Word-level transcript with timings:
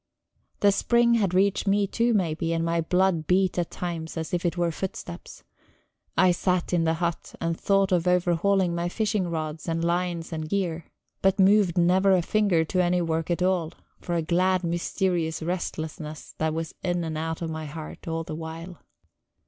The 0.61 0.71
spring 0.71 1.13
had 1.13 1.35
reached 1.35 1.67
me 1.67 1.85
too, 1.85 2.11
maybe, 2.15 2.53
and 2.53 2.65
my 2.65 2.81
blood 2.81 3.27
beat 3.27 3.59
at 3.59 3.69
times 3.69 4.17
as 4.17 4.33
if 4.33 4.43
it 4.47 4.57
were 4.57 4.71
footsteps. 4.71 5.43
I 6.17 6.31
sat 6.31 6.73
in 6.73 6.85
the 6.85 6.95
hut, 6.95 7.35
and 7.39 7.55
thought 7.55 7.91
of 7.91 8.07
overhauling 8.07 8.73
my 8.73 8.89
fishing 8.89 9.27
rods 9.27 9.67
and 9.67 9.83
lines 9.83 10.33
and 10.33 10.49
gear, 10.49 10.85
but 11.21 11.37
moved 11.39 11.77
never 11.77 12.13
a 12.13 12.23
finger 12.23 12.65
to 12.65 12.81
any 12.83 13.03
work 13.03 13.29
at 13.29 13.43
all, 13.43 13.73
for 13.99 14.15
a 14.15 14.23
glad, 14.23 14.63
mysterious 14.63 15.43
restlessness 15.43 16.33
that 16.39 16.51
was 16.55 16.73
in 16.81 17.03
and 17.03 17.15
out 17.15 17.43
of 17.43 17.51
my 17.51 17.67
heart 17.67 18.07
all 18.07 18.23
the 18.23 18.33
while. 18.35 18.79